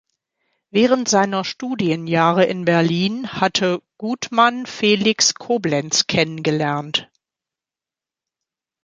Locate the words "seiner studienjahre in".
1.09-2.65